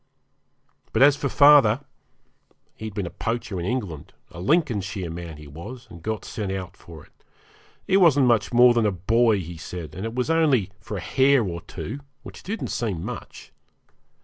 But 0.93 1.03
as 1.03 1.15
for 1.15 1.29
father, 1.29 1.81
he'd 2.73 2.95
been 2.95 3.05
a 3.05 3.11
poacher 3.11 3.59
in 3.59 3.67
England, 3.67 4.13
a 4.31 4.39
Lincolnshire 4.39 5.11
man 5.11 5.37
he 5.37 5.45
was, 5.45 5.85
and 5.91 6.01
got 6.01 6.25
sent 6.25 6.51
out 6.51 6.75
for 6.75 7.05
it. 7.05 7.23
He 7.85 7.97
wasn't 7.97 8.25
much 8.25 8.51
more 8.51 8.73
than 8.73 8.87
a 8.87 8.91
boy, 8.91 9.37
he 9.41 9.57
said, 9.57 9.93
and 9.93 10.03
it 10.03 10.15
was 10.15 10.31
only 10.31 10.71
for 10.79 10.97
a 10.97 11.01
hare 11.01 11.43
or 11.43 11.61
two, 11.61 11.99
which 12.23 12.41
didn't 12.41 12.69
seem 12.69 13.05
much. 13.05 13.53